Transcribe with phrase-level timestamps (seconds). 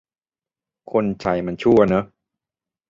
[0.91, 2.05] คนไทยมันชั่วเนอะ